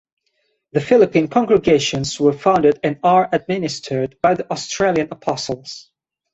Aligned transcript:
The 0.71 0.81
Philippine 0.81 1.27
congregations 1.27 2.19
were 2.19 2.33
founded 2.33 2.79
and 2.81 2.99
are 3.03 3.29
administered 3.31 4.17
by 4.19 4.33
the 4.33 4.51
Australian 4.51 5.09
apostles. 5.11 5.91